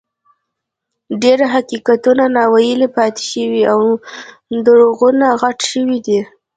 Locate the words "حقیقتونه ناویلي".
1.53-2.87